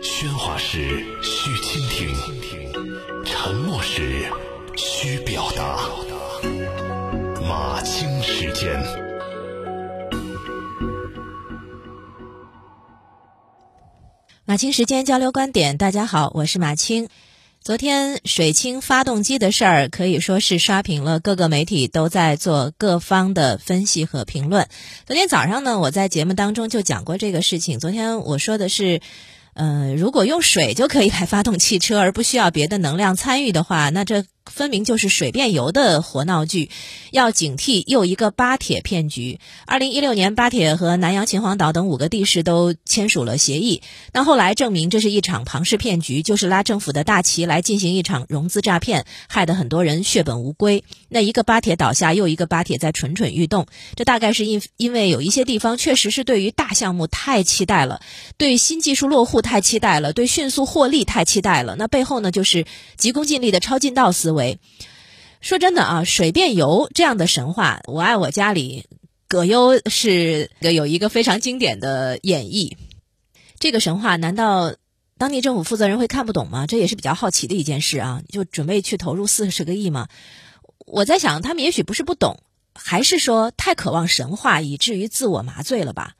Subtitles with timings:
[0.00, 2.14] 喧哗时需倾听，
[3.24, 4.24] 沉默时
[4.76, 5.80] 需表达。
[7.42, 8.80] 马清时间，
[14.44, 15.76] 马清时间交流观点。
[15.76, 17.08] 大家好，我是马清。
[17.62, 24.66] 昨天水清发动机的事儿可以说是刷屏了，各个媒体都在做各方的分析和评论。
[25.06, 27.78] 昨天早上呢，我在节目当中就讲过这个事情。
[27.78, 29.02] 昨天我说的是，
[29.52, 34.24] 呃，如果用水就可以来发动汽车，而不需要别的能量参与的话，那这。
[34.46, 36.70] 分明就是水变油的活闹剧，
[37.10, 39.38] 要警惕又一个巴铁骗局。
[39.66, 50.84] 二零一六年，巴铁和南洋秦皇岛等五个地市都签署了协议，但后来证明这是一场庞氏骗局，就是拉政府的大旗来进行一场融资诈骗，害得很多人血本无归。
[51.08, 58.00] 那一个巴铁倒下，又一个巴铁在蠢蠢欲动，这大概是因因为有一些地方确实是对于大项目太期待了，
[58.36, 61.76] 对新技术落户太期待了，对迅速获利太期待了。
[61.76, 62.64] 那背后呢，就是
[62.96, 64.58] 急功近利的超近道思维。
[65.40, 68.84] 说真的啊，水变油这样的神话，我爱我家里
[69.26, 72.76] 葛优是有一个非常经典的演绎。
[73.58, 74.74] 这个神话难道
[75.16, 76.66] 当地政府负责人会看不懂吗？
[76.66, 78.22] 这也是比较好奇的一件事啊。
[78.28, 80.08] 就准备去投入四十个亿吗？
[80.86, 82.42] 我在想，他们也许不是不懂，
[82.74, 86.14] 还是说太渴望神话，以至于自我麻醉了吧？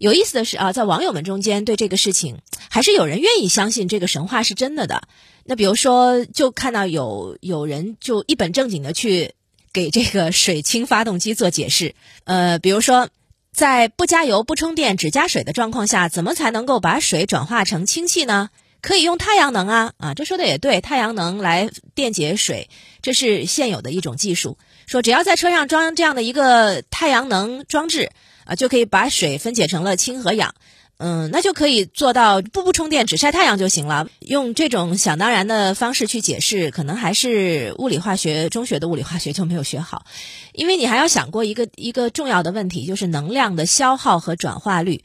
[0.00, 2.38] 有意思的是啊，在网友们中间对这个事情，
[2.70, 5.02] 还是有人愿意相信这个神话是真的的。
[5.44, 9.34] 那比如说，就看到有有人就一本正经的去
[9.74, 11.94] 给这个水氢发动机做解释。
[12.24, 13.10] 呃，比如说，
[13.52, 18.48] 在不加油、不充电、只加水的状况下，怎么才能够把水转化成氢气呢？
[18.80, 19.92] 可以用太阳能啊！
[19.98, 22.70] 啊，这说的也对，太阳能来电解水，
[23.02, 24.56] 这是现有的一种技术。
[24.86, 28.10] 说只要在车上装这样的一个太阳能装置。
[28.50, 30.56] 啊，就可以把水分解成了氢和氧，
[30.98, 34.08] 嗯，那就可以做到不不充电只晒太阳就行了。
[34.18, 40.04] 用这种想当然的方式去解释，可能还是物理化学中学的物理化学就没有学好，
[40.52, 45.04] 因为你还要想过一个一个重要的问题，就是能量的消耗和转化率。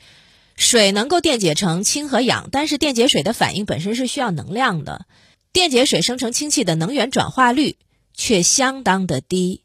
[0.58, 5.06] 水能够电解成氢和氧，但是电解水的反应本身是需要能量的，
[5.54, 7.76] 电解水生成氢气的能源转化率
[8.16, 9.62] 却相当的低。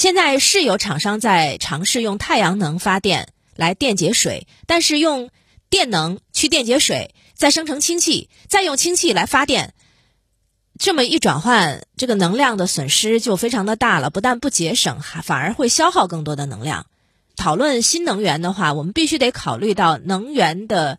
[0.00, 5.28] 现在是有厂商在尝试用太阳能发电来电解水，但是用
[5.68, 9.74] 电能去电解水，再生成氢气，再用氢气来发电，
[10.78, 14.08] 这么一转换，这个能量的损失就非常的大了。
[14.08, 16.86] 不但不节省，还反而会消耗更多的能量。
[17.36, 20.98] 讨论新能源的话，我们必须得考虑到能源的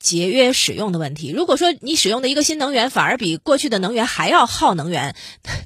[0.00, 1.30] 节约使用的问题。
[1.30, 5.14] 如果说你使用的一个新能源反而比过去的能源还要耗能源，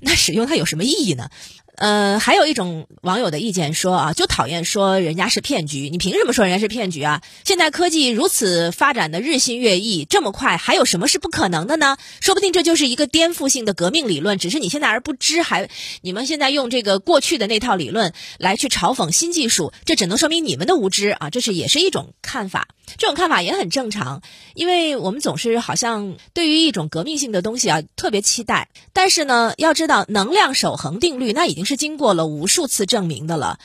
[0.03, 1.31] 那使用它有什么意义呢？
[1.77, 7.21] 呃，还有一种网友的意见说啊，就讨厌说人家是骗局，你凭什么说人家是骗局啊？
[7.45, 11.97] 现在科技如此发展的日新月异，这么快，还有什么是不可能的呢？
[12.23, 15.69] 说不定这就是一个颠覆性的革命理论，只是你现在而不知，还
[16.01, 21.31] 你们现在用这个过去的那套理论来去嘲讽新技术，这只能说明你们的无知啊！
[21.31, 22.69] 这是也是一种看法，
[22.99, 24.23] 这种看法也很正常，
[24.55, 31.64] 因为我们总是好像对于一种革命性的东西啊特别期待，但是呢，要知道能量守恒定律那已经。
[31.65, 33.59] 是经过了无数次证明的了，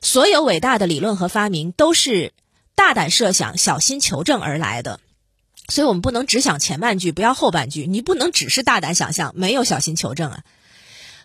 [0.00, 2.32] 所有伟大的理论和发明都是
[2.74, 5.00] 大胆设想、小心求证而来的，
[5.68, 7.86] 所以我们不能只想前半句，不要后半句。
[7.86, 10.42] 你不能只是大胆想象，没有小心求证啊。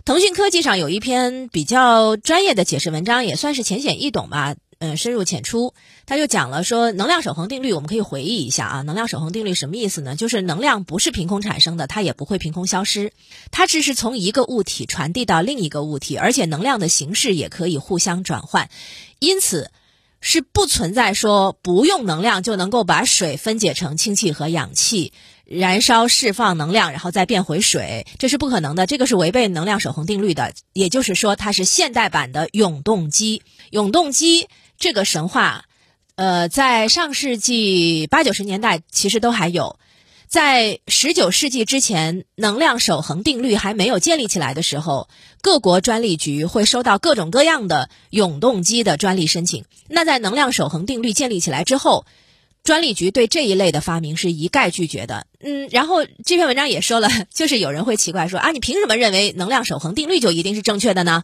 [0.05, 4.55] 腾讯科技上有一篇比较专业的解释文章，也算是浅显易懂吧。
[4.79, 5.73] 嗯，深入浅出，
[6.05, 8.81] 他就讲了说，能量守恒定律，我们可以回忆一下啊。
[8.83, 10.15] 能量守恒定律什么意思呢？
[10.15, 13.11] 就是能量不是凭空产生的，它也不会凭空消失，
[13.49, 18.69] 它只是从一个物体传递到另一个物体，而且能量的形式也可以互相转换，
[19.17, 19.71] 因此
[20.21, 25.11] 是不存在说不用能量就能够把水分解成氢气和氧气，
[25.43, 30.53] 燃烧释放能量，然后再变回水，这是不可能的，这个是违背能量守恒定律的。
[30.73, 34.47] 也就是说，它是现代版的永动机，永动机。
[34.77, 35.65] 这个神话，
[36.15, 39.79] 呃，在上世纪八九十年代其实都还有，
[40.27, 45.09] 在十九世纪之前，能量守恒定律还没有建立起来的时候，
[45.41, 49.65] 各国专利局会收到各种各样的永动机的专利申请。
[49.87, 52.05] 那在能量守恒定律建立起来之后，
[52.63, 55.25] 专利局对这一类的发明是一概拒绝的。
[55.39, 61.23] 嗯，然后这篇文章也说了， 就是有人会奇怪说啊，你凭什么认为能量守恒定律就一定是正确的呢？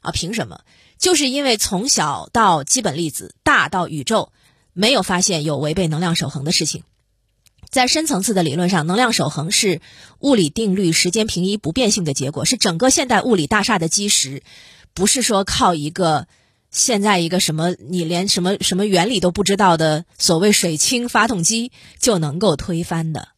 [0.00, 0.60] 啊，凭什么？
[0.98, 4.32] 就是因为从小到基本粒子，大到宇宙，
[4.72, 6.84] 没有发现有违背能量守恒的事情。
[7.68, 9.80] 在深层次的理论上，能量守恒是
[10.18, 14.42] 物理定律时间平移不变性的结果，是整个现代物理大厦的基石，
[14.92, 16.26] 不是说靠一个
[16.70, 21.70] 现在一个什么你连什么什么原理都不知道的所谓水氢发动机
[22.00, 23.28] 就能够推翻的，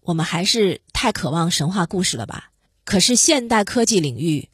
[0.00, 2.50] 我们还是太渴望神话故事了吧？
[2.84, 4.48] 可是现代科技领域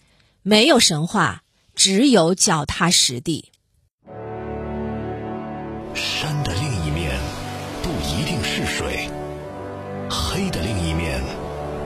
[0.48, 1.42] 没有神话，
[1.74, 3.52] 只有脚踏实地。
[5.94, 7.20] 山的另一面
[7.82, 9.10] 不一定是水，
[10.08, 11.20] 黑的另一面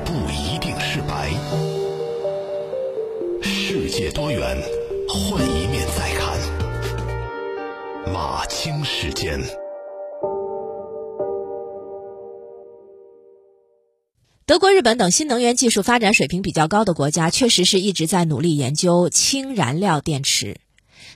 [0.04, 1.32] 不一定是白。
[3.42, 4.56] 世界多元，
[5.08, 6.38] 换一面再看。
[8.14, 9.40] 马清时间。
[14.52, 20.60] 德国、日本等新能源技术发展水平比较高的国家，确实是一直在努力研究氢燃料电池。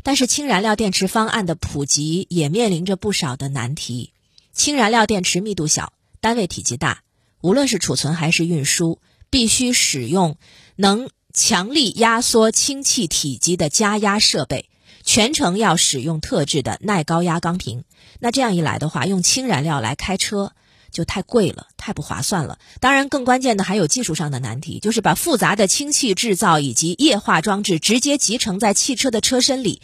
[0.03, 4.15] 但是，氢燃料电池方案的普及也面临着不少的难题。
[4.55, 5.93] 氢燃料电池密度小，
[6.23, 7.03] 单位体积大，
[7.43, 10.39] 无论是储存还是运输，必须使用
[10.77, 14.71] 能强力压缩氢气体积的加压设备，
[15.05, 17.85] 全程要使用特制的耐高压钢瓶。
[18.19, 20.55] 那这样一来的话，用氢燃料来开车。
[20.91, 22.59] 就太贵了，太不划算了。
[22.81, 29.83] 当然，更关键的还有技术上的难题，就是把复杂的氢气制造以及液化装置直接集成在汽车的车身里，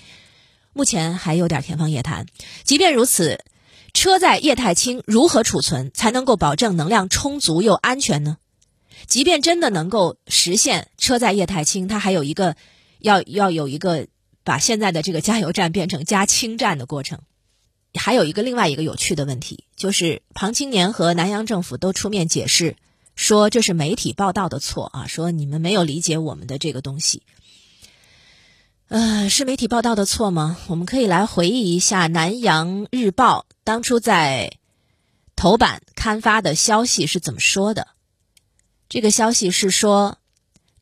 [0.73, 2.27] 目前还有点天方夜谭。
[2.65, 3.45] 即便如此，
[3.93, 8.39] 车载液态氢如何储存才能够保证能量充足又安全呢？
[9.07, 12.57] 即便真的能够实现车载液态氢，它还有一个
[12.99, 14.07] 要要有一个
[14.45, 17.19] 把现在的这个加油站变成加氢站的过程。
[17.95, 22.77] 还有一个另外一个有趣的问题，就是庞青年和南洋政府都出面解释，
[23.17, 27.23] 说这是媒体报道的错啊，说你们没有理解我们的这个东西。
[28.89, 30.59] 呃，是媒体报道的错吗？
[30.69, 34.59] 我们可以来回忆一下《南洋日报》当初在
[35.37, 37.89] 头版刊发的消息是怎么说的。
[38.89, 40.19] 这个消息是说，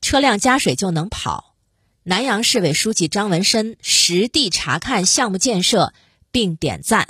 [0.01, 1.55] 车辆加水就能跑。
[2.03, 5.93] 南阳市委书记张文生实地查看项目建设。
[6.31, 7.09] 并点赞。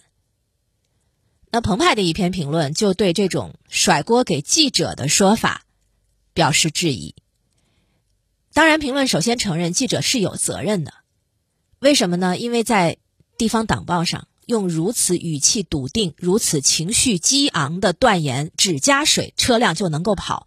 [1.51, 5.65] 那澎湃的一篇评论就对这种甩锅给记者的说法
[6.33, 7.15] 表示质疑。
[8.53, 10.93] 当然，评论首先承认记者是有责任的。
[11.79, 12.37] 为什么呢？
[12.37, 12.99] 因为在
[13.39, 20.47] 地方党报上用如此语气笃定、如此情绪激昂的断言，只加水车辆就能够跑，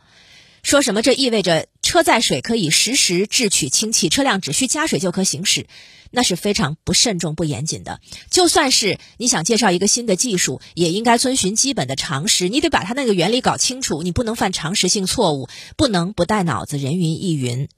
[0.63, 5.67] 说什么这意味着车载水可以实时制取氢气，车辆只需加水就可行驶。
[6.09, 8.01] 那是非常不慎重、不严谨的。
[8.31, 12.49] 就算是你想介绍一个新的技术，也应该遵循基本的常识。
[12.49, 17.69] 你得把它那个原理搞清楚，你不能犯常识性错误，不能不带脑子、人云亦云。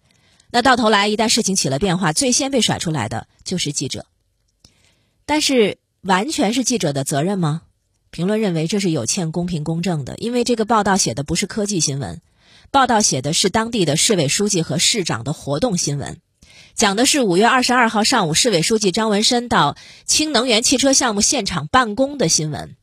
[0.49, 4.05] 那到头来，一旦事情起了变化，最先被甩出来的就是记者。
[5.25, 7.63] 但是，完全是记者的责任吗？
[8.11, 12.21] 评论认为这是有欠公平公正的，因为这个报道写的不是科技新闻，
[12.71, 16.17] 报道写的是当地的市委书记和市长的活动新闻。
[16.73, 22.75] 讲的是五月二十二号上午，市委书记张文深到氢能源汽车项目现场办公的新闻。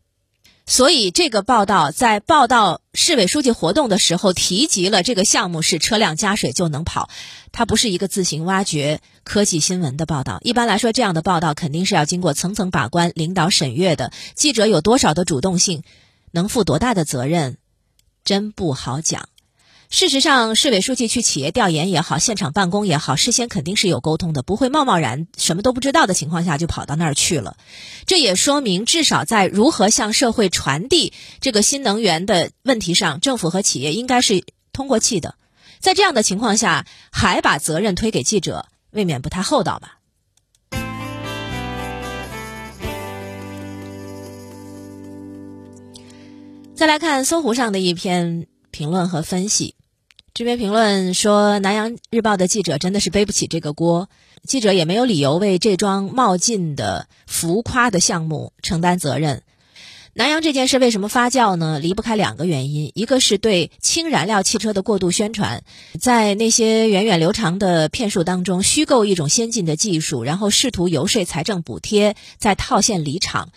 [0.64, 7.10] 所以，这个报道在报道市委书记活动的时候提及了这个项目是车辆加水就能跑，
[7.50, 10.38] 它不是一个自行挖掘科技新闻的报道。
[10.42, 14.12] 一般来说，这样的报道肯定是要经过层层把关、领导审阅的。
[14.36, 15.82] 记者有多少的主动性，
[16.30, 17.58] 能负多大的责任，
[18.24, 19.28] 真不好讲。
[19.92, 27.58] 事实上，市委书记去企业调研也好，现场办公也好，事先肯定是有沟通的，不会贸贸然什么都不知道的情况下就跑到那儿去了。
[28.06, 31.12] 这也说明，至少在如何向社会传递
[31.42, 35.34] 这个新能源的问题上，政府和企业应该是通过气的。
[35.78, 39.98] 在这样的情况下，还把责任推给记者，未免不太厚道吧？
[46.74, 49.74] 再来看搜狐上的一篇评论和分析。
[50.34, 54.08] 这篇评论说，南阳日报的记者真的是背不起这个锅，
[54.44, 59.42] 记者也没有理由为这桩冒进的浮夸的项目承担责任。
[60.14, 61.78] 南阳这件事为什么发酵呢？
[61.78, 65.64] 离不开两个原因，一个是对氢燃料汽车的过度宣传，
[66.00, 73.50] 在那些源远流长的骗术当中虚构一种先进的技术，然后试图游说财政补贴，再套现离场，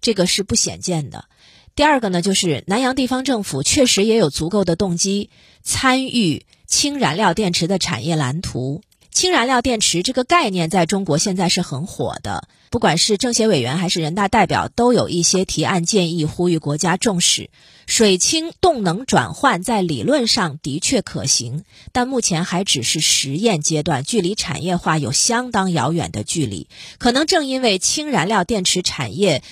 [0.00, 1.26] 这个是不鲜见的。
[1.74, 5.30] 第二个呢，就是南阳地方政府确实也有足够的动机
[5.62, 8.82] 参与氢燃料电池的产业蓝图。
[9.10, 17.50] 氢燃料电池这个概念在中国现在是很火的，不管是政协委员还是人大代表，都有一些提案建议，呼吁国家重视
[17.86, 26.68] 水氢动能转换，在理论上的确可行，但目前还只是实验阶段，距离产业化有相当遥远的距离。
[26.98, 29.42] 可能正因为氢燃料电池产业。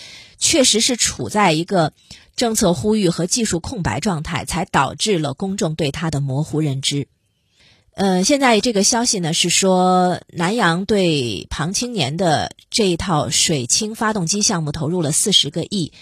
[0.41, 1.93] 确实是处在一个
[2.35, 7.07] 政策呼吁和技术空白状态，才导致了公众对它的模糊认知。
[7.95, 15.93] 呃，现在这个消息呢是说，南阳对庞青年的这一套水氢发动机项目投入了四十个亿，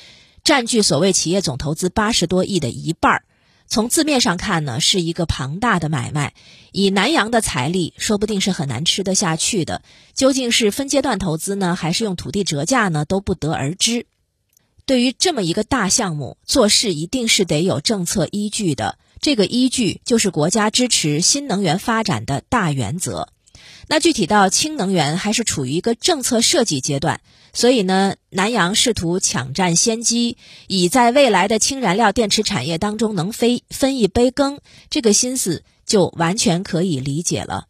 [0.45, 3.25] 占据所谓企业总投资八十多亿的一半儿。
[3.67, 6.35] 从字面上看呢，是一个庞大的买卖。
[6.73, 9.83] 以南阳的财力，说不定是很难吃得下去的。
[10.15, 14.07] 究竟是分阶段投资呢，还是用土地折价呢，都不得而知。
[14.89, 18.97] 对于这么一个大项目，做事一定是得有政策依据的。
[19.21, 23.29] 这个依据就是国家支持新能源发展的大原则。
[23.87, 27.21] 那具体到氢能源，还是处于一个政策设计阶段，
[27.53, 37.67] 所以呢，南阳试图抢占先机，以在未来的氢燃料电池产业当中能分分一杯羹，这个心思就完全可以理解了。